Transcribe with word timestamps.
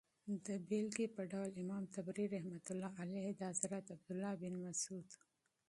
دمثال 0.71 0.89
په 1.17 1.23
ډول 1.31 1.49
امام 1.63 1.83
طبري 1.95 2.25
رحمة 2.35 2.65
الله 2.73 2.93
عليه 3.03 3.25
دحضرت 3.41 3.85
عبدالله 3.95 4.33
بن 4.41 4.53
مسعود 4.65 5.09